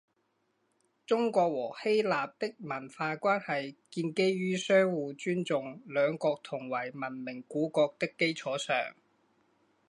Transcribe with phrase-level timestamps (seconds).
[1.05, 8.95] 中国和希腊的文化关系建基于相互尊重两国同为文明古国的基础上。